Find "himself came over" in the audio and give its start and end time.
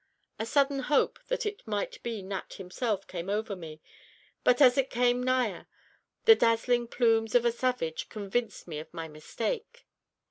2.55-3.55